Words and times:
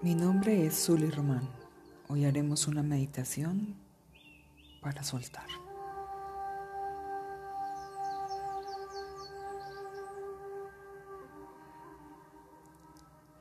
Mi 0.00 0.14
nombre 0.14 0.64
es 0.64 0.86
Zully 0.86 1.10
Román. 1.10 1.42
Hoy 2.06 2.24
haremos 2.24 2.68
una 2.68 2.84
meditación 2.84 3.74
para 4.80 5.02
soltar. 5.02 5.48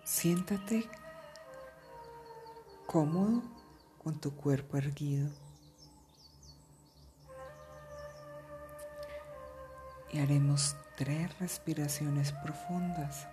Siéntate 0.04 0.90
cómodo 2.88 3.44
con 4.04 4.20
tu 4.20 4.36
cuerpo 4.36 4.78
erguido 4.78 5.30
y 10.12 10.18
haremos 10.18 10.76
tres 10.96 11.38
respiraciones 11.38 12.32
profundas. 12.32 13.28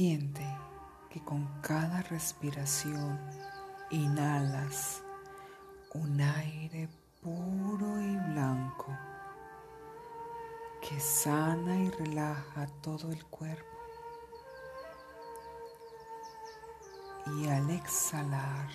Siente 0.00 0.46
que 1.10 1.22
con 1.22 1.46
cada 1.60 2.00
respiración 2.00 3.20
inhalas 3.90 5.02
un 5.92 6.18
aire 6.22 6.88
puro 7.20 8.00
y 8.00 8.16
blanco 8.32 8.96
que 10.80 10.98
sana 10.98 11.76
y 11.76 11.90
relaja 11.90 12.66
todo 12.80 13.12
el 13.12 13.22
cuerpo. 13.26 13.76
Y 17.36 17.48
al 17.48 17.68
exhalar 17.68 18.70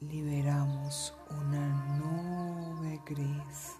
liberamos 0.00 1.14
una 1.30 1.96
nube 1.96 3.00
gris 3.06 3.76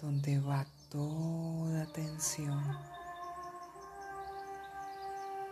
donde 0.00 0.40
va 0.40 0.64
toda 0.88 1.84
tensión, 1.92 2.64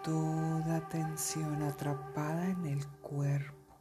toda 0.02 0.88
tensión 0.88 1.62
atrapada 1.62 2.46
en 2.46 2.66
el 2.66 2.86
cuerpo, 3.00 3.74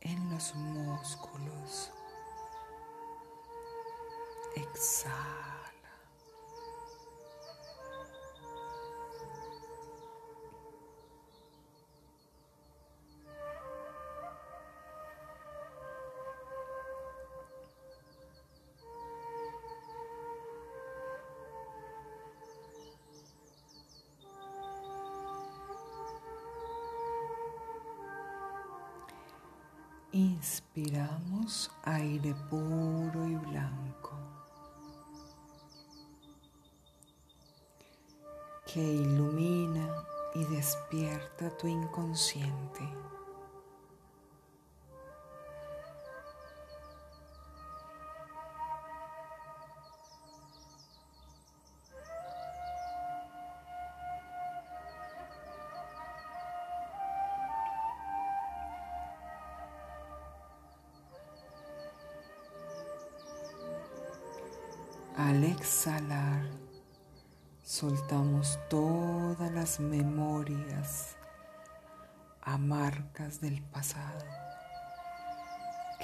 en 0.00 0.30
los 0.30 0.54
músculos. 0.54 1.90
Exhala. 4.54 5.57
Inspiramos 30.18 31.70
aire 31.84 32.34
puro 32.50 33.24
y 33.24 33.36
blanco 33.36 34.18
que 38.66 38.82
ilumina 38.82 39.86
y 40.34 40.44
despierta 40.46 41.56
tu 41.56 41.68
inconsciente. 41.68 42.80
Pasado 73.78 74.24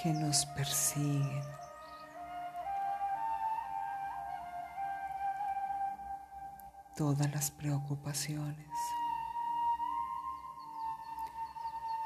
que 0.00 0.12
nos 0.12 0.46
persiguen. 0.46 1.42
Todas 6.96 7.28
las 7.32 7.50
preocupaciones 7.50 8.78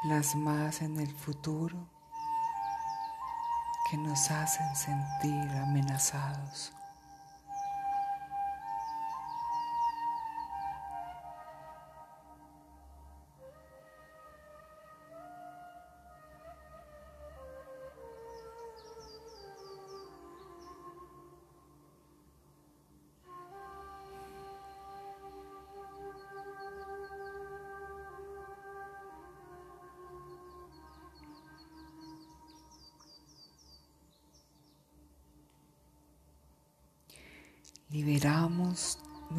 plasmadas 0.02 0.80
en 0.80 0.98
el 1.00 1.14
futuro 1.14 1.76
que 3.90 3.98
nos 3.98 4.30
hacen 4.30 4.74
sentir 4.74 5.50
amenazados. 5.58 6.77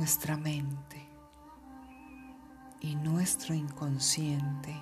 Nuestra 0.09 0.37
mente 0.37 1.07
y 2.79 2.95
nuestro 2.95 3.53
inconsciente 3.53 4.75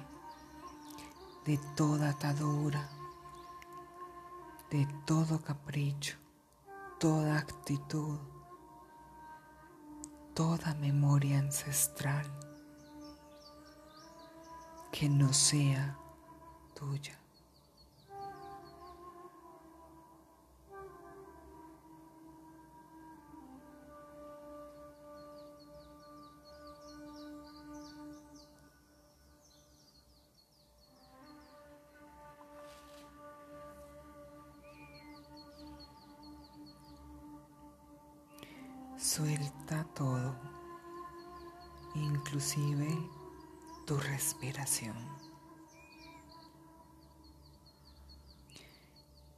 de 1.46 1.60
toda 1.76 2.12
atadura, 2.12 2.90
de 4.72 4.88
todo 5.06 5.42
capricho, 5.42 6.16
toda 6.98 7.40
actitud, 7.40 8.18
toda 10.34 10.74
memoria 10.76 11.40
ancestral 11.40 12.26
que 14.94 15.10
no 15.10 15.34
sea 15.34 15.98
tuya. 16.74 17.17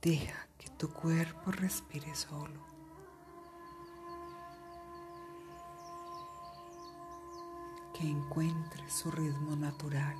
Deja 0.01 0.47
que 0.57 0.69
tu 0.69 0.91
cuerpo 0.91 1.51
respire 1.51 2.15
solo. 2.15 2.65
Que 7.93 8.09
encuentre 8.09 8.89
su 8.89 9.11
ritmo 9.11 9.55
natural 9.55 10.17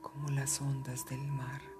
como 0.00 0.28
las 0.28 0.60
ondas 0.60 1.04
del 1.06 1.26
mar. 1.26 1.75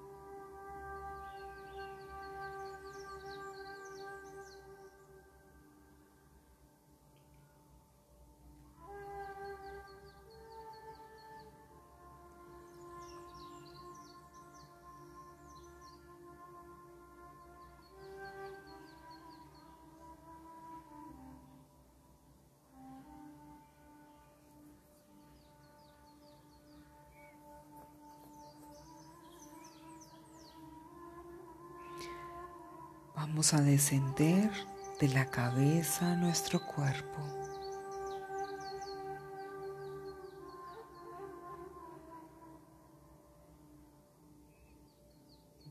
Vamos 33.46 33.62
a 33.62 33.70
descender 33.70 34.50
de 34.98 35.06
la 35.06 35.26
cabeza 35.26 36.10
a 36.10 36.16
nuestro 36.16 36.66
cuerpo. 36.66 37.22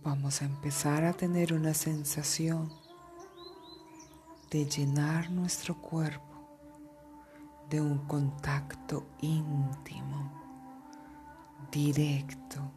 Vamos 0.01 0.41
a 0.41 0.45
empezar 0.45 1.03
a 1.03 1.11
tener 1.11 1.51
una 1.51 1.73
sensación 1.73 2.71
de 4.51 4.63
llenar 4.63 5.29
nuestro 5.29 5.75
cuerpo 5.75 6.47
de 7.69 7.81
un 7.81 7.97
contacto 8.07 9.05
íntimo, 9.19 10.31
directo, 11.69 12.71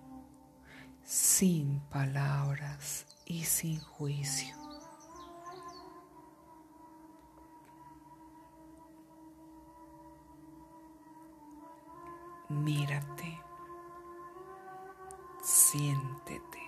sin 1.05 1.79
palabras 1.89 3.07
y 3.25 3.45
sin 3.45 3.79
juicio. 3.79 4.58
Mírate, 12.49 13.43
siéntete. 15.43 16.59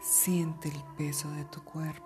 Siente 0.00 0.70
el 0.70 0.82
peso 0.96 1.30
de 1.30 1.44
tu 1.44 1.62
cuerpo. 1.62 2.04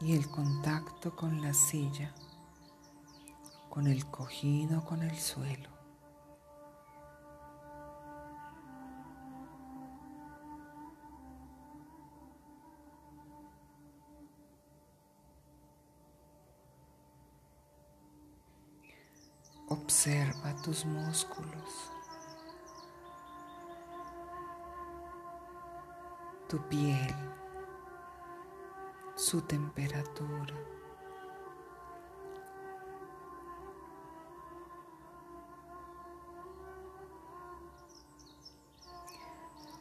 Y 0.00 0.14
el 0.14 0.28
contacto 0.28 1.16
con 1.16 1.40
la 1.40 1.54
silla, 1.54 2.12
con 3.72 3.86
el 3.86 4.04
cojín 4.10 4.74
con 4.84 5.02
el 5.02 5.18
suelo. 5.18 5.70
Observa 19.68 20.54
tus 20.60 20.84
músculos, 20.84 21.90
tu 26.46 26.58
piel, 26.68 27.16
su 29.16 29.40
temperatura. 29.40 30.81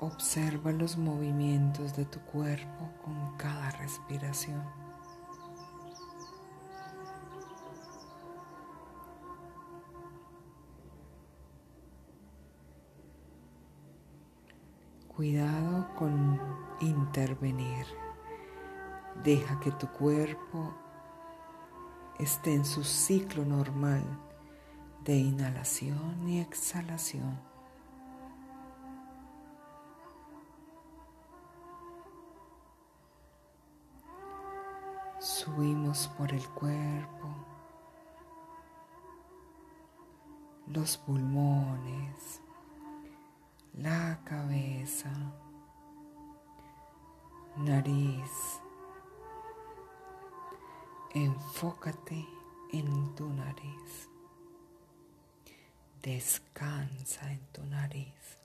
Observa 0.04 0.72
los 0.72 0.98
movimientos 0.98 1.96
de 1.96 2.06
tu 2.06 2.20
cuerpo 2.22 2.90
con 3.06 3.38
cada 3.38 3.70
respiración. 3.70 4.64
Cuidado 15.16 15.88
con 15.94 16.42
intervenir. 16.80 17.86
Deja 19.24 19.60
que 19.60 19.70
tu 19.70 19.86
cuerpo 19.88 20.74
esté 22.18 22.56
en 22.56 22.66
su 22.66 22.84
ciclo 22.84 23.46
normal 23.46 24.04
de 25.06 25.16
inhalación 25.16 26.28
y 26.28 26.40
exhalación. 26.40 27.51
Subimos 35.44 36.08
por 36.20 36.32
el 36.32 36.48
cuerpo, 36.50 37.28
los 40.68 40.98
pulmones, 40.98 42.42
la 43.74 44.20
cabeza, 44.24 45.10
nariz. 47.58 48.62
Enfócate 51.16 52.24
en 52.72 53.16
tu 53.16 53.28
nariz. 53.28 54.10
Descansa 56.04 57.32
en 57.32 57.44
tu 57.48 57.66
nariz. 57.66 58.38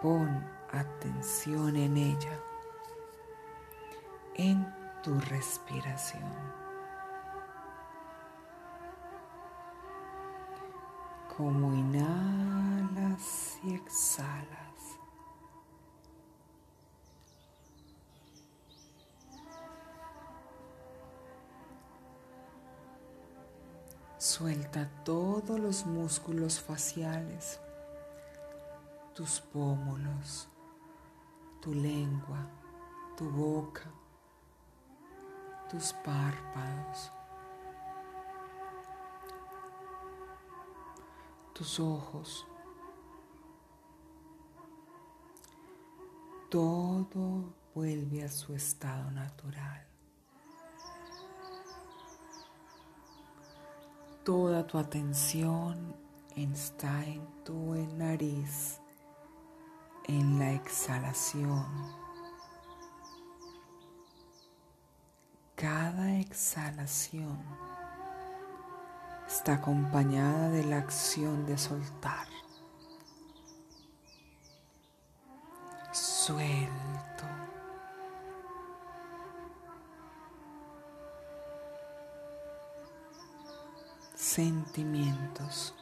Pon 0.00 0.28
atención 0.70 1.74
en 1.74 1.96
ella, 1.96 2.40
en 4.36 4.66
tu 5.02 5.18
respiración. 5.20 6.64
como 11.36 11.74
inhalas 11.74 13.58
y 13.64 13.74
exhalas. 13.74 14.54
Suelta 24.18 24.88
todos 25.04 25.58
los 25.58 25.84
músculos 25.86 26.60
faciales, 26.60 27.60
tus 29.14 29.40
pómulos, 29.40 30.48
tu 31.60 31.74
lengua, 31.74 32.48
tu 33.16 33.28
boca, 33.28 33.82
tus 35.70 35.92
párpados. 35.92 37.12
tus 41.54 41.78
ojos. 41.78 42.46
Todo 46.50 47.54
vuelve 47.74 48.24
a 48.24 48.28
su 48.28 48.54
estado 48.54 49.10
natural. 49.12 49.86
Toda 54.24 54.66
tu 54.66 54.78
atención 54.78 55.94
está 56.36 57.04
en 57.04 57.26
tu 57.44 57.74
nariz, 57.96 58.80
en 60.06 60.38
la 60.38 60.52
exhalación. 60.52 62.03
Cada 65.64 66.16
exhalación 66.16 67.38
está 69.26 69.54
acompañada 69.54 70.50
de 70.50 70.62
la 70.62 70.76
acción 70.76 71.46
de 71.46 71.56
soltar. 71.56 72.28
Suelto. 75.90 77.24
Sentimientos, 84.14 85.74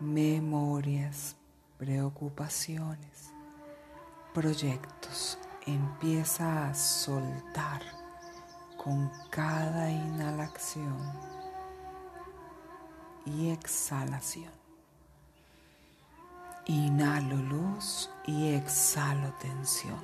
memorias, 0.00 1.36
preocupaciones, 1.76 3.34
proyectos. 4.32 5.36
Empieza 5.66 6.70
a 6.70 6.74
soltar 6.74 8.01
con 8.82 9.10
cada 9.30 9.90
inhalación 9.90 10.98
y 13.24 13.50
exhalación. 13.50 14.52
Inhalo 16.66 17.36
luz 17.36 18.10
y 18.26 18.54
exhalo 18.54 19.32
tensión. 19.34 20.02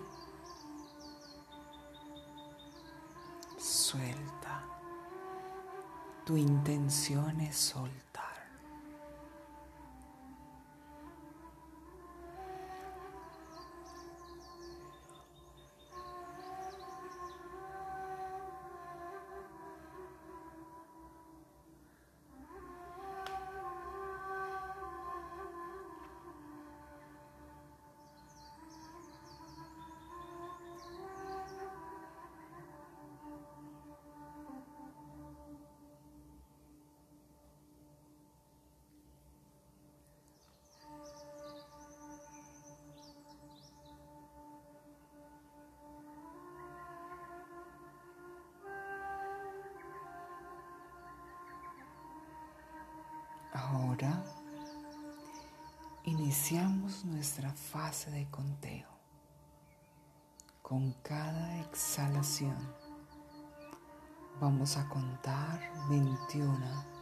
Suelta. 3.59 4.63
Tu 6.25 6.37
intención 6.37 7.41
es 7.41 7.57
soltar. 7.57 8.28
Iniciamos 56.05 57.05
nuestra 57.05 57.53
fase 57.53 58.11
de 58.11 58.27
conteo. 58.31 58.89
Con 60.63 60.93
cada 61.03 61.61
exhalación 61.61 62.57
vamos 64.41 64.77
a 64.77 64.89
contar 64.89 65.61
21 65.89 66.98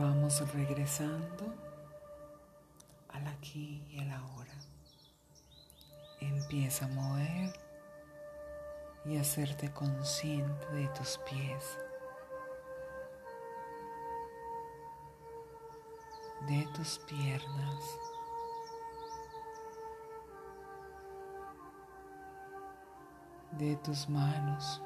Vamos 0.00 0.40
regresando 0.54 1.44
al 3.10 3.26
aquí 3.26 3.86
y 3.90 4.00
al 4.00 4.10
ahora. 4.12 4.54
Empieza 6.20 6.86
a 6.86 6.88
mover 6.88 7.52
y 9.04 9.18
hacerte 9.18 9.70
consciente 9.74 10.66
de 10.68 10.88
tus 10.88 11.18
pies, 11.28 11.78
de 16.48 16.66
tus 16.74 16.98
piernas. 17.00 17.98
de 23.58 23.76
tus 23.76 24.08
manos. 24.08 24.80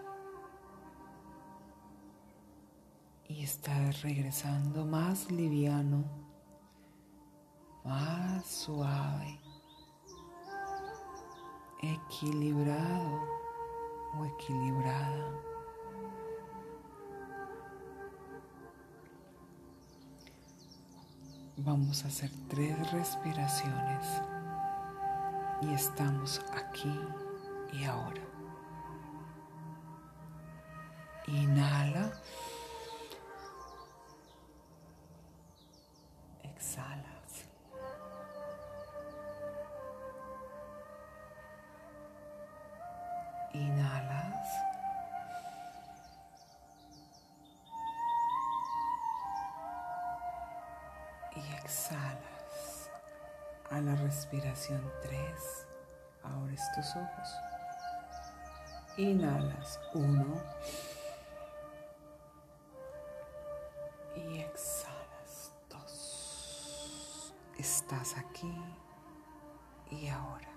Y 3.44 3.46
estás 3.46 4.00
regresando 4.00 4.86
más 4.86 5.30
liviano, 5.30 6.02
más 7.84 8.46
suave, 8.46 9.38
equilibrado 11.82 13.20
o 14.16 14.24
equilibrada. 14.24 15.30
Vamos 21.58 22.02
a 22.06 22.08
hacer 22.08 22.30
tres 22.48 22.92
respiraciones 22.92 24.06
y 25.60 25.74
estamos 25.74 26.40
aquí 26.54 26.98
y 27.74 27.84
ahora. 27.84 28.22
Inhala. 31.26 32.10
Respiración 54.54 54.92
3, 55.02 55.66
abres 56.22 56.60
tus 56.76 56.86
ojos. 56.94 57.28
Inhalas 58.96 59.80
1 59.94 60.42
y 64.14 64.38
exhalas 64.38 65.52
2. 65.68 67.34
Estás 67.58 68.16
aquí 68.16 68.56
y 69.90 70.06
ahora. 70.06 70.48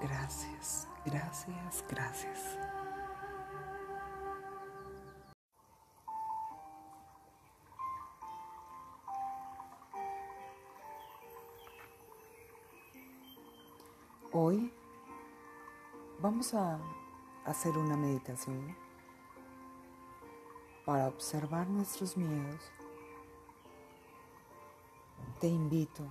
Gracias, 0.00 0.88
gracias, 1.04 1.84
gracias. 1.88 2.69
Vamos 16.40 16.54
a 16.54 16.80
hacer 17.44 17.76
una 17.76 17.98
meditación 17.98 18.74
para 20.86 21.08
observar 21.08 21.68
nuestros 21.68 22.16
miedos. 22.16 22.72
Te 25.38 25.48
invito 25.48 26.02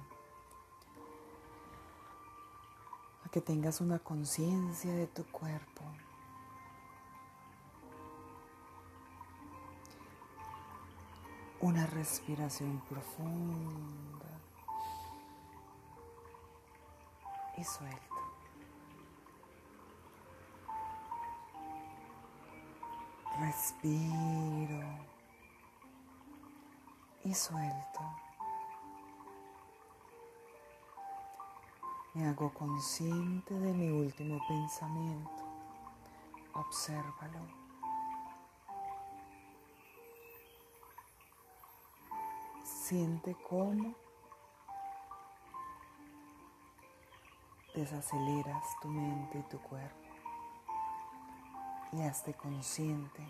a 3.25 3.29
que 3.29 3.41
tengas 3.41 3.81
una 3.81 3.97
conciencia 3.97 4.93
de 4.93 5.07
tu 5.07 5.25
cuerpo. 5.31 5.83
Una 11.59 11.87
respiración 11.87 12.83
profunda 12.87 14.29
y 17.57 17.63
suelta. 17.63 18.18
Respiro 23.39 24.83
y 27.23 27.33
suelto. 27.33 28.01
Me 32.13 32.27
hago 32.27 32.53
consciente 32.53 33.53
de 33.53 33.73
mi 33.73 33.89
último 33.91 34.41
pensamiento. 34.45 35.45
Obsérvalo. 36.53 37.39
Siente 42.65 43.37
cómo 43.47 43.95
desaceleras 47.73 48.65
tu 48.81 48.89
mente 48.89 49.39
y 49.39 49.43
tu 49.43 49.59
cuerpo 49.61 49.98
y 51.91 52.01
hazte 52.01 52.33
consciente 52.33 53.23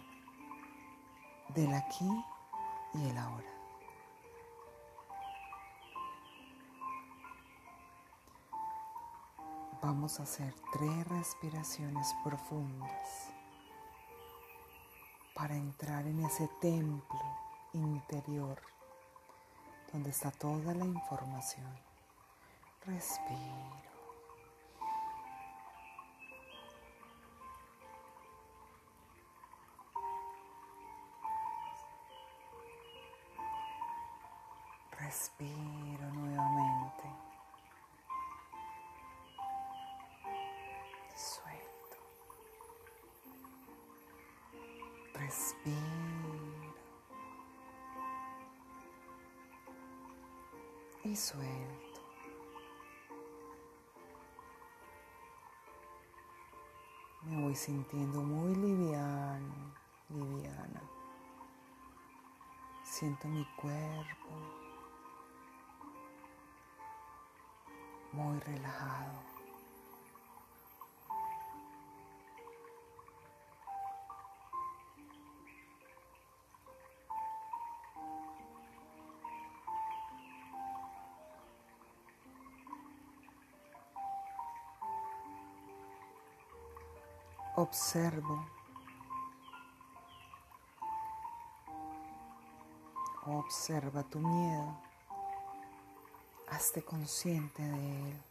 del 1.50 1.74
aquí 1.74 2.10
y 2.94 3.10
el 3.10 3.18
ahora. 3.18 3.50
Vamos 9.82 10.20
a 10.20 10.24
hacer 10.24 10.54
tres 10.74 11.08
respiraciones 11.08 12.14
profundas 12.24 13.32
para 15.34 15.56
entrar 15.56 16.06
en 16.06 16.20
ese 16.26 16.50
templo 16.60 17.22
interior 17.72 18.62
donde 19.94 20.10
está 20.10 20.32
toda 20.32 20.74
la 20.74 20.86
información. 20.86 21.80
Respira. 22.86 23.89
Respiro 35.10 36.08
nuevamente. 36.14 37.04
Suelto. 41.16 41.98
Respiro. 45.16 46.76
Y 51.06 51.16
suelto. 51.16 52.02
Me 57.24 57.42
voy 57.42 57.56
sintiendo 57.56 58.22
muy 58.22 58.54
liviano, 58.54 59.74
liviana. 60.10 60.84
Siento 62.84 63.28
mi 63.28 63.44
cuerpo 63.56 64.49
muy 68.14 68.40
relajado. 68.40 69.30
Observo. 87.56 88.48
Observa 93.26 94.02
tu 94.04 94.20
miedo. 94.20 94.89
Hazte 96.52 96.84
consciente 96.84 97.62
de 97.62 98.10
él. 98.10 98.24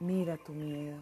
Mira 0.00 0.36
tu 0.36 0.52
miedo. 0.52 1.00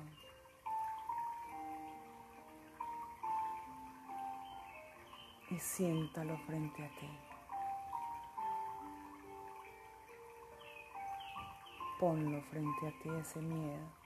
Y 5.51 5.59
siéntalo 5.59 6.39
frente 6.47 6.85
a 6.85 6.89
ti. 6.99 7.09
Ponlo 11.99 12.43
frente 12.43 12.89
a 12.89 13.03
ti 13.03 13.09
ese 13.21 13.41
miedo. 13.41 14.02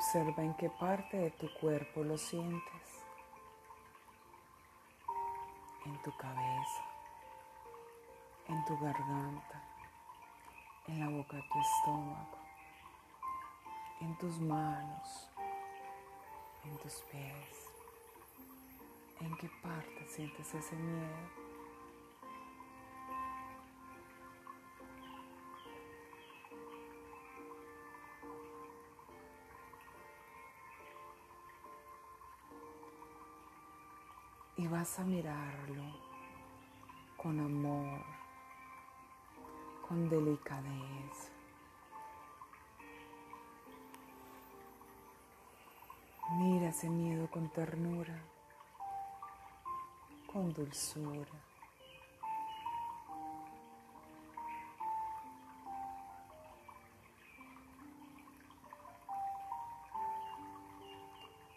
Observa 0.00 0.42
en 0.42 0.54
qué 0.54 0.70
parte 0.70 1.14
de 1.14 1.30
tu 1.32 1.46
cuerpo 1.60 2.02
lo 2.02 2.16
sientes. 2.16 3.04
En 5.84 6.02
tu 6.02 6.10
cabeza, 6.16 6.84
en 8.48 8.64
tu 8.64 8.78
garganta, 8.80 9.62
en 10.86 11.00
la 11.00 11.08
boca 11.10 11.36
de 11.36 11.42
tu 11.42 11.60
estómago, 11.60 12.38
en 14.00 14.16
tus 14.16 14.40
manos, 14.40 15.30
en 16.64 16.78
tus 16.78 16.94
pies. 17.10 17.68
¿En 19.20 19.36
qué 19.36 19.50
parte 19.62 20.08
sientes 20.08 20.54
ese 20.54 20.76
miedo? 20.76 21.49
Vas 34.70 35.00
a 35.00 35.04
mirarlo 35.04 35.82
con 37.16 37.40
amor, 37.40 38.04
con 39.86 40.08
delicadeza. 40.08 41.32
Mira 46.38 46.68
ese 46.68 46.88
miedo 46.88 47.28
con 47.28 47.50
ternura, 47.50 48.22
con 50.32 50.52
dulzura. 50.52 51.26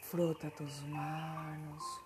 Frota 0.02 0.50
tus 0.50 0.84
manos 0.86 2.03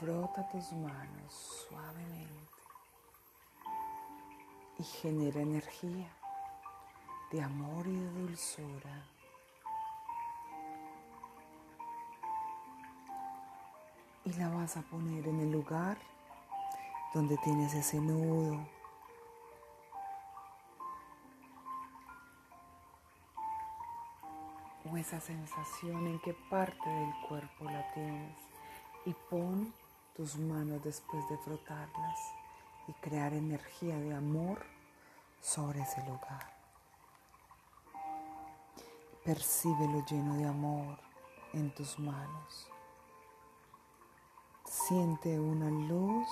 Frota 0.00 0.48
tus 0.48 0.72
manos 0.72 1.66
suavemente 1.68 2.50
y 4.78 4.82
genera 4.82 5.42
energía 5.42 6.08
de 7.30 7.42
amor 7.42 7.86
y 7.86 7.96
de 7.96 8.10
dulzura. 8.12 9.04
Y 14.24 14.32
la 14.32 14.48
vas 14.48 14.78
a 14.78 14.80
poner 14.80 15.28
en 15.28 15.40
el 15.40 15.52
lugar 15.52 15.98
donde 17.12 17.36
tienes 17.44 17.74
ese 17.74 18.00
nudo. 18.00 18.66
O 24.90 24.96
esa 24.96 25.20
sensación 25.20 26.06
en 26.06 26.18
qué 26.20 26.32
parte 26.48 26.88
del 26.88 27.12
cuerpo 27.28 27.64
la 27.64 27.92
tienes. 27.92 28.38
Y 29.04 29.12
pon 29.28 29.74
tus 30.20 30.36
manos 30.36 30.84
después 30.84 31.26
de 31.30 31.38
frotarlas 31.38 32.18
y 32.86 32.92
crear 32.92 33.32
energía 33.32 33.96
de 33.96 34.12
amor 34.14 34.62
sobre 35.40 35.80
ese 35.80 36.02
lugar. 36.02 36.54
Percíbelo 39.24 40.04
lleno 40.04 40.34
de 40.34 40.44
amor 40.44 40.98
en 41.54 41.74
tus 41.74 41.98
manos. 41.98 42.68
Siente 44.66 45.40
una 45.40 45.70
luz 45.70 46.28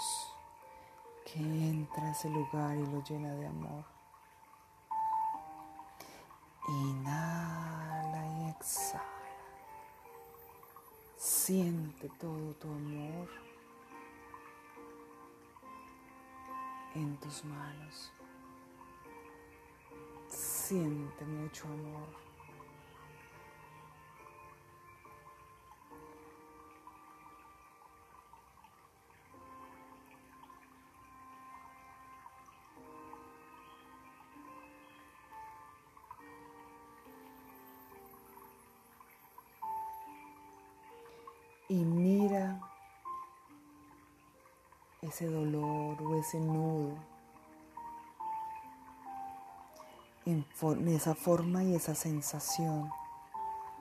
que 1.24 1.40
entra 1.40 2.08
a 2.08 2.10
ese 2.10 2.28
lugar 2.28 2.76
y 2.76 2.86
lo 2.88 3.02
llena 3.04 3.32
de 3.36 3.46
amor. 3.46 3.86
Inhala 6.68 8.26
y 8.26 8.50
exhala. 8.50 9.02
Siente 11.16 12.10
todo 12.20 12.52
tu 12.56 12.68
amor 12.68 13.47
en 16.94 17.16
tus 17.18 17.44
manos. 17.44 18.12
Siente 20.28 21.24
mucho 21.24 21.64
amor. 21.64 22.27
Ese 45.18 45.26
dolor 45.26 46.00
o 46.00 46.14
ese 46.14 46.38
nudo 46.38 46.94
en, 50.24 50.46
esa 50.86 51.16
forma 51.16 51.64
y 51.64 51.74
esa 51.74 51.96
sensación 51.96 52.88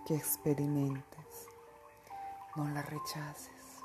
que 0.08 0.15
experimentes. 0.15 1.47
No 2.56 2.67
la 2.69 2.82
rechaces. 2.82 3.84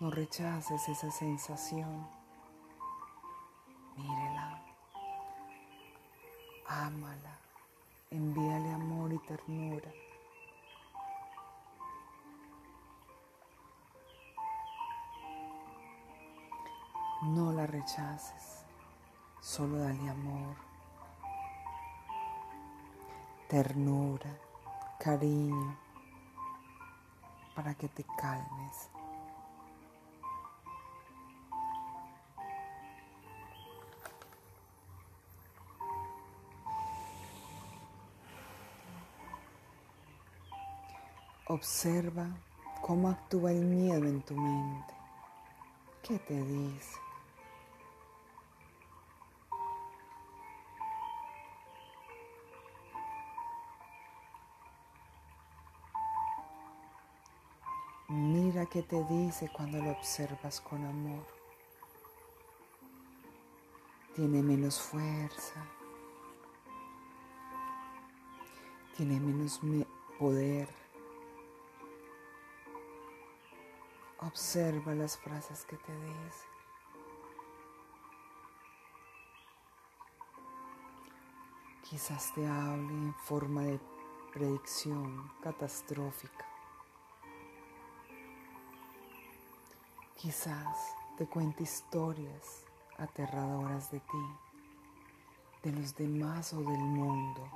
No 0.00 0.10
rechaces 0.10 0.88
esa 0.88 1.12
sensación. 1.12 2.08
Mírela. 3.96 4.60
Ámala. 6.66 7.38
Envíale 8.10 8.72
amor 8.72 9.12
y 9.12 9.18
ternura. 9.20 9.92
No 17.22 17.52
la 17.52 17.66
rechaces, 17.66 18.64
solo 19.42 19.76
dale 19.76 20.08
amor, 20.08 20.56
ternura, 23.46 24.34
cariño 24.98 25.76
para 27.54 27.74
que 27.74 27.88
te 27.88 28.04
calmes. 28.16 28.90
Observa 41.48 42.28
cómo 42.80 43.10
actúa 43.10 43.52
el 43.52 43.60
miedo 43.62 44.06
en 44.06 44.22
tu 44.22 44.34
mente. 44.34 44.94
¿Qué 46.02 46.18
te 46.18 46.42
dice? 46.42 47.09
Qué 58.70 58.84
te 58.84 59.02
dice 59.02 59.50
cuando 59.52 59.82
lo 59.82 59.90
observas 59.90 60.60
con 60.60 60.84
amor. 60.84 61.26
Tiene 64.14 64.40
menos 64.42 64.80
fuerza. 64.80 65.66
Tiene 68.96 69.18
menos 69.18 69.60
poder. 70.20 70.68
Observa 74.20 74.94
las 74.94 75.18
frases 75.18 75.64
que 75.64 75.76
te 75.76 75.92
dice. 75.92 76.46
Quizás 81.82 82.32
te 82.34 82.46
hable 82.46 82.92
en 82.92 83.14
forma 83.24 83.62
de 83.62 83.80
predicción 84.32 85.28
catastrófica. 85.42 86.49
Quizás 90.20 90.94
te 91.16 91.26
cuente 91.26 91.62
historias 91.62 92.66
aterradoras 92.98 93.90
de 93.90 94.00
ti, 94.00 94.26
de 95.62 95.72
los 95.72 95.94
demás 95.94 96.52
o 96.52 96.58
del 96.58 96.78
mundo. 96.78 97.50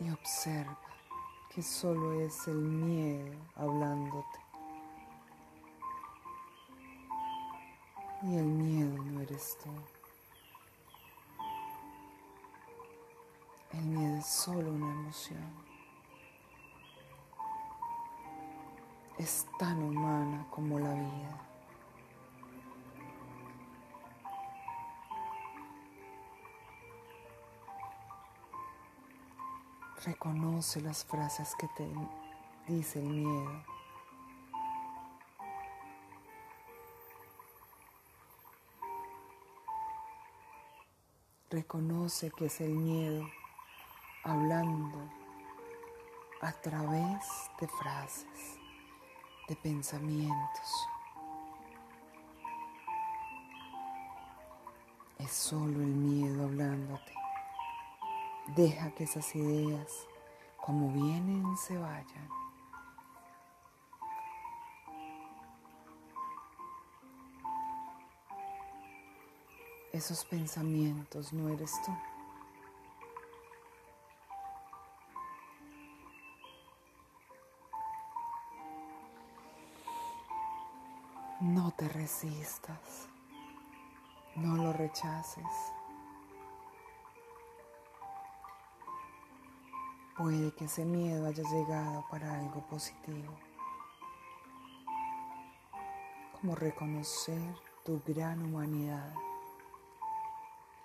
y 0.00 0.10
observa 0.10 0.80
que 1.54 1.62
solo 1.62 2.20
es 2.20 2.48
el 2.48 2.56
miedo 2.56 3.36
hablándote. 3.54 4.38
Y 8.22 8.36
el 8.36 8.46
miedo 8.46 9.02
no 9.04 9.20
eres 9.20 9.58
tú. 9.62 9.99
El 13.80 13.86
miedo 13.86 14.18
es 14.18 14.26
solo 14.26 14.72
una 14.72 14.90
emoción. 14.90 15.40
Es 19.16 19.46
tan 19.58 19.82
humana 19.82 20.46
como 20.50 20.78
la 20.78 20.92
vida. 20.92 21.46
Reconoce 30.04 30.82
las 30.82 31.02
frases 31.06 31.56
que 31.56 31.66
te 31.68 31.90
dice 32.68 32.98
el 32.98 33.08
miedo. 33.08 33.64
Reconoce 41.48 42.30
que 42.30 42.44
es 42.44 42.60
el 42.60 42.72
miedo 42.72 43.39
hablando 44.22 44.98
a 46.42 46.52
través 46.52 47.50
de 47.60 47.68
frases, 47.68 48.58
de 49.48 49.56
pensamientos. 49.56 50.88
Es 55.18 55.30
solo 55.32 55.80
el 55.80 55.94
miedo 55.94 56.44
hablándote. 56.44 57.14
Deja 58.48 58.90
que 58.92 59.04
esas 59.04 59.34
ideas, 59.34 60.06
como 60.56 60.92
vienen, 60.92 61.56
se 61.56 61.78
vayan. 61.78 62.28
Esos 69.92 70.24
pensamientos 70.24 71.32
no 71.32 71.48
eres 71.48 71.72
tú. 71.84 71.92
No 81.50 81.72
te 81.72 81.88
resistas, 81.88 83.08
no 84.36 84.54
lo 84.54 84.72
rechaces. 84.72 85.44
Puede 90.16 90.54
que 90.54 90.66
ese 90.66 90.84
miedo 90.84 91.26
haya 91.26 91.42
llegado 91.42 92.06
para 92.08 92.38
algo 92.38 92.64
positivo, 92.68 93.36
como 96.40 96.54
reconocer 96.54 97.52
tu 97.84 98.00
gran 98.06 98.40
humanidad, 98.44 99.12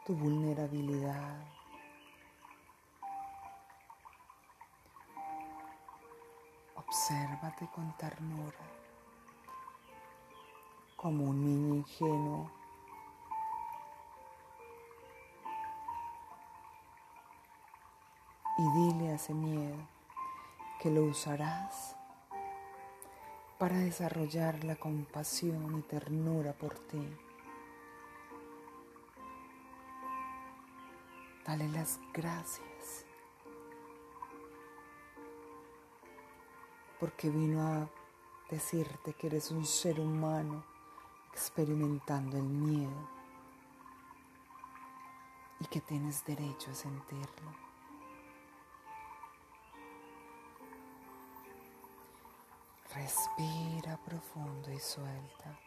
tu 0.04 0.16
vulnerabilidad. 0.16 1.46
Obsérvate 6.76 7.70
con 7.72 7.96
ternura, 7.98 8.75
como 11.06 11.26
un 11.26 11.46
niño 11.46 11.76
ingenuo 11.76 12.50
y 18.58 18.72
dile 18.72 19.12
a 19.12 19.14
ese 19.14 19.36
miedo 19.36 19.78
que 20.82 20.90
lo 20.90 21.04
usarás 21.04 21.96
para 23.60 23.78
desarrollar 23.78 24.64
la 24.64 24.78
compasión 24.78 25.78
y 25.78 25.84
ternura 25.84 26.54
por 26.54 26.74
ti. 26.74 27.08
Dale 31.46 31.68
las 31.70 32.00
gracias 32.16 33.06
porque 37.00 37.30
vino 37.30 37.62
a 37.62 37.90
decirte 38.50 39.14
que 39.14 39.28
eres 39.28 39.52
un 39.52 39.68
ser 39.68 40.00
humano 40.00 40.75
experimentando 41.36 42.38
el 42.38 42.46
miedo 42.46 43.10
y 45.60 45.66
que 45.66 45.82
tienes 45.82 46.24
derecho 46.24 46.72
a 46.72 46.76
sentirlo. 46.76 47.52
Respira 52.94 53.98
profundo 54.06 54.72
y 54.72 54.80
suelta. 54.80 55.60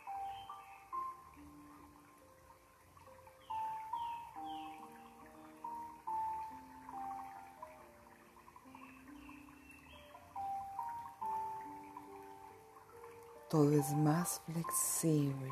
Todo 13.49 13.73
es 13.73 13.95
más 13.95 14.43
flexible. 14.47 15.51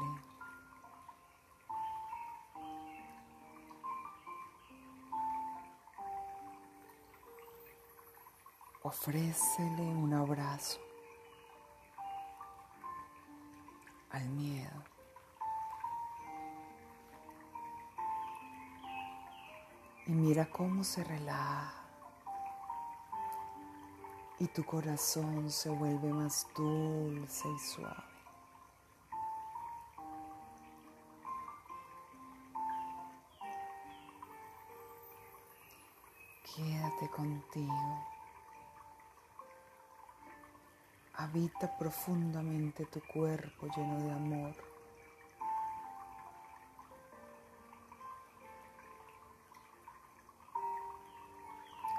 Ofrécele 8.83 9.83
un 9.83 10.13
abrazo. 10.13 10.87
al 14.17 14.29
miedo. 14.31 14.83
Y 20.07 20.13
mira 20.13 20.49
cómo 20.49 20.85
se 20.85 21.05
relaja 21.05 21.76
y 24.39 24.47
tu 24.49 24.65
corazón 24.65 25.51
se 25.51 25.71
vuelve 25.71 26.13
más 26.13 26.47
dulce 26.55 27.49
y 27.49 27.59
suave. 27.59 28.05
Quédate 36.55 37.11
contigo. 37.11 38.07
Habita 41.15 41.77
profundamente 41.79 42.85
tu 42.87 43.01
cuerpo 43.01 43.69
lleno 43.75 44.01
de 44.01 44.13
amor. 44.13 44.55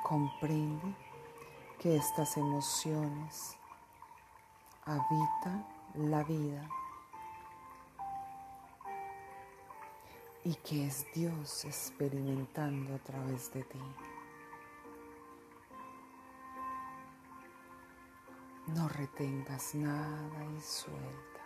Comprende 0.04 1.07
que 1.80 1.96
estas 1.96 2.38
emociones 2.38 3.56
habitan 4.84 5.68
la 5.94 6.24
vida 6.24 6.68
y 10.44 10.56
que 10.56 10.88
es 10.88 11.06
Dios 11.14 11.66
experimentando 11.66 12.96
a 12.96 13.00
través 13.00 13.52
de 13.54 13.64
ti. 13.64 13.80
No 18.68 18.88
retengas 18.88 19.76
nada 19.76 20.46
y 20.58 20.62
suelta. 20.62 21.42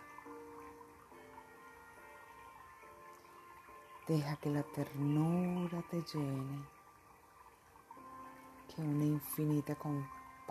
Deja 4.06 4.36
que 4.36 4.50
la 4.50 4.62
ternura 4.62 5.82
te 5.90 6.02
llene, 6.02 6.64
que 8.68 8.82
una 8.82 9.04
infinita 9.04 9.74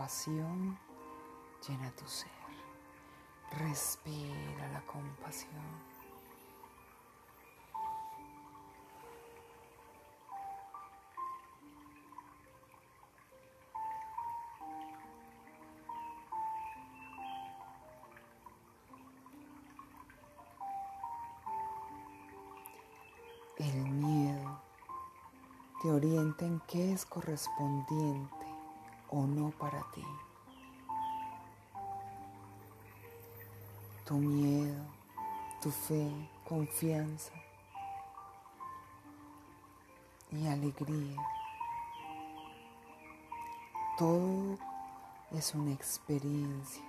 compasión 0.02 0.80
llena 1.68 1.92
tu 1.92 2.08
ser. 2.08 2.28
Respira 3.52 4.68
la 4.74 4.82
compasión. 4.88 5.52
El 23.58 23.88
miedo 23.92 24.62
te 25.84 25.92
orienta 25.92 26.46
en 26.46 26.60
qué 26.62 26.92
es 26.92 27.06
correspondiente 27.06 28.41
o 29.12 29.28
no 29.28 29.52
para 29.52 29.84
ti. 29.92 30.06
Tu 34.06 34.14
miedo, 34.16 34.84
tu 35.62 35.70
fe, 35.70 36.10
confianza 36.48 37.34
y 40.32 40.48
alegría. 40.48 41.22
Todo 43.98 44.58
es 45.32 45.54
una 45.54 45.72
experiencia 45.72 46.84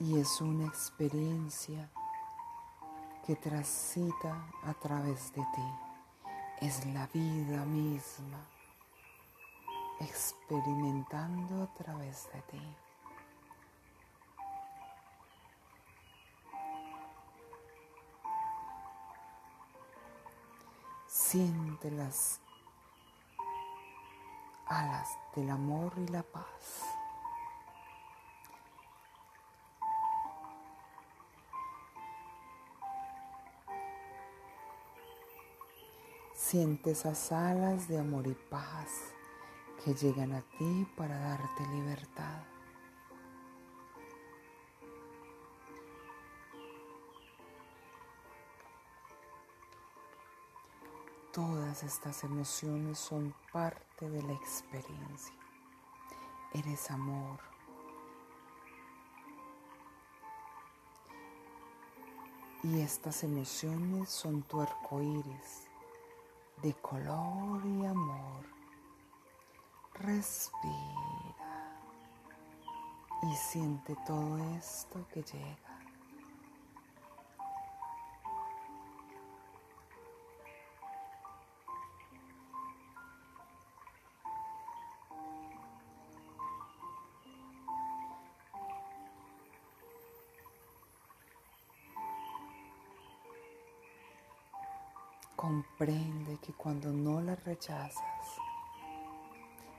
y 0.00 0.18
es 0.18 0.40
una 0.40 0.66
experiencia 0.66 1.90
que 3.26 3.34
transita 3.36 4.46
a 4.64 4.74
través 4.74 5.32
de 5.32 5.42
ti. 5.42 5.87
Es 6.60 6.84
la 6.86 7.06
vida 7.14 7.64
misma 7.66 8.40
experimentando 10.00 11.62
a 11.62 11.74
través 11.74 12.28
de 12.32 12.42
ti. 12.42 12.76
Siente 21.06 21.92
las 21.92 22.40
alas 24.66 25.08
del 25.36 25.50
amor 25.50 25.92
y 25.96 26.08
la 26.08 26.24
paz. 26.24 26.97
Siente 36.50 36.92
esas 36.92 37.30
alas 37.30 37.88
de 37.88 37.98
amor 37.98 38.26
y 38.26 38.32
paz 38.32 39.12
que 39.84 39.92
llegan 39.92 40.32
a 40.32 40.40
ti 40.40 40.88
para 40.96 41.18
darte 41.18 41.66
libertad. 41.66 42.42
Todas 51.34 51.82
estas 51.82 52.24
emociones 52.24 52.98
son 52.98 53.34
parte 53.52 54.08
de 54.08 54.22
la 54.22 54.32
experiencia. 54.32 55.34
Eres 56.54 56.90
amor. 56.90 57.40
Y 62.62 62.80
estas 62.80 63.22
emociones 63.22 64.08
son 64.08 64.40
tu 64.44 64.62
arco 64.62 65.02
iris 65.02 65.67
de 66.62 66.74
color 66.74 67.64
y 67.64 67.86
amor. 67.86 68.44
Respira 69.94 71.36
y 73.22 73.34
siente 73.34 73.96
todo 74.06 74.38
esto 74.56 75.06
que 75.12 75.22
llega. 75.22 75.77
Que 96.48 96.54
cuando 96.54 96.90
no 96.90 97.20
las 97.20 97.44
rechazas, 97.44 98.40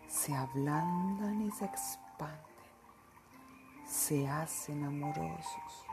se 0.08 0.36
ablandan 0.36 1.42
y 1.42 1.50
se 1.50 1.66
expanden, 1.66 2.46
se 3.88 4.28
hacen 4.30 4.84
amorosos. 4.84 5.88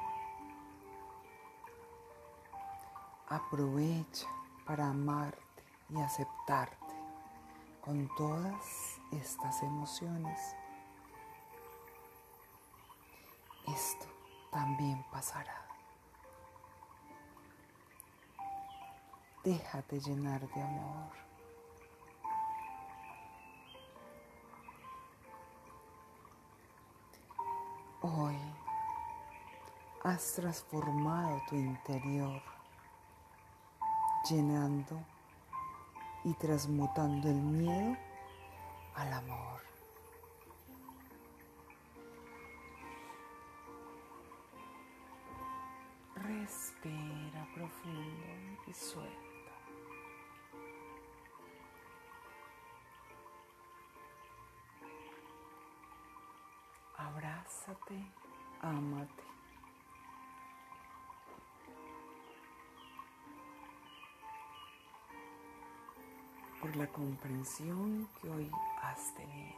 Aprovecha 3.27 4.27
para 4.67 4.91
amarte 4.91 5.65
y 5.89 5.99
aceptarte 5.99 6.95
con 7.81 8.15
todas 8.15 9.01
estas 9.13 9.63
emociones. 9.63 10.39
Esto 13.67 14.07
también 14.51 15.03
pasará. 15.11 15.66
Déjate 19.47 20.01
llenar 20.01 20.41
de 20.41 20.61
amor. 20.61 21.13
Hoy 28.01 28.37
has 30.03 30.33
transformado 30.35 31.41
tu 31.49 31.55
interior, 31.55 32.43
llenando 34.29 35.01
y 36.25 36.35
transmutando 36.35 37.29
el 37.29 37.41
miedo 37.41 37.97
al 38.97 39.13
amor. 39.13 39.61
Respira 46.17 47.47
profundo 47.55 48.27
y 48.67 48.75
suelta. 48.75 49.26
Abrázate, 57.47 58.13
ámate. 58.61 59.23
Por 66.61 66.75
la 66.77 66.87
comprensión 66.89 68.09
que 68.21 68.29
hoy 68.29 68.51
has 68.83 69.15
tenido. 69.15 69.57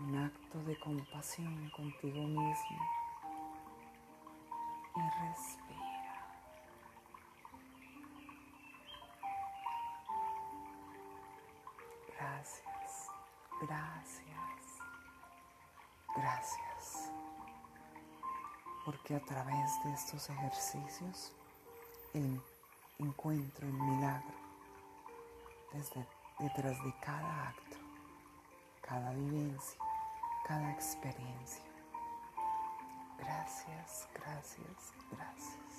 Un 0.00 0.16
acto 0.16 0.62
de 0.64 0.78
compasión 0.80 1.70
contigo 1.70 2.22
mismo. 2.22 2.80
Y 4.96 5.28
respira. 5.28 5.80
Gracias, 12.18 13.08
gracias. 13.60 14.29
Gracias, 16.20 17.10
porque 18.84 19.14
a 19.14 19.20
través 19.20 19.82
de 19.84 19.94
estos 19.94 20.28
ejercicios 20.28 21.32
encuentro 22.98 23.66
el 23.66 23.72
milagro 23.72 24.34
desde, 25.72 26.06
detrás 26.38 26.76
de 26.84 26.94
cada 27.00 27.48
acto, 27.48 27.76
cada 28.82 29.14
vivencia, 29.14 29.80
cada 30.46 30.70
experiencia. 30.72 31.64
Gracias, 33.18 34.06
gracias, 34.12 34.92
gracias. 35.10 35.69